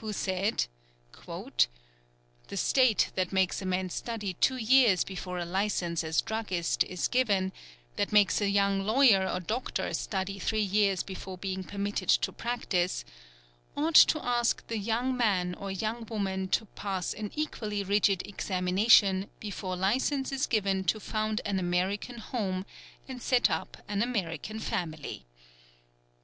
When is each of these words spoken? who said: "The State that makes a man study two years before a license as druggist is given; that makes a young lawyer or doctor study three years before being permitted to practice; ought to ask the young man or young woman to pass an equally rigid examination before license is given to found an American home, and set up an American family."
who 0.00 0.12
said: 0.12 0.66
"The 1.28 2.56
State 2.56 3.12
that 3.14 3.32
makes 3.32 3.62
a 3.62 3.64
man 3.64 3.90
study 3.90 4.34
two 4.40 4.56
years 4.56 5.04
before 5.04 5.38
a 5.38 5.44
license 5.44 6.02
as 6.02 6.20
druggist 6.20 6.82
is 6.82 7.06
given; 7.06 7.52
that 7.94 8.10
makes 8.10 8.40
a 8.40 8.48
young 8.50 8.80
lawyer 8.84 9.28
or 9.30 9.38
doctor 9.38 9.94
study 9.94 10.40
three 10.40 10.62
years 10.64 11.04
before 11.04 11.38
being 11.38 11.62
permitted 11.62 12.08
to 12.08 12.32
practice; 12.32 13.04
ought 13.76 13.94
to 13.94 14.18
ask 14.20 14.66
the 14.66 14.78
young 14.78 15.16
man 15.16 15.54
or 15.54 15.70
young 15.70 16.04
woman 16.06 16.48
to 16.48 16.64
pass 16.64 17.14
an 17.14 17.30
equally 17.36 17.84
rigid 17.84 18.26
examination 18.26 19.30
before 19.38 19.76
license 19.76 20.32
is 20.32 20.48
given 20.48 20.82
to 20.82 20.98
found 20.98 21.40
an 21.44 21.60
American 21.60 22.18
home, 22.18 22.66
and 23.06 23.22
set 23.22 23.48
up 23.48 23.76
an 23.86 24.02
American 24.02 24.58
family." 24.58 25.24